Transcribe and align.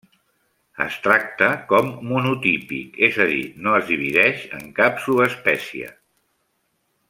Es 0.85 0.95
tracta 1.07 1.49
com 1.73 1.91
monotípic, 2.13 2.97
és 3.09 3.21
a 3.27 3.29
dir, 3.33 3.45
no 3.67 3.77
es 3.83 3.87
divideix 3.93 4.43
en 4.61 4.67
cap 4.81 5.01
subespècie. 5.07 5.93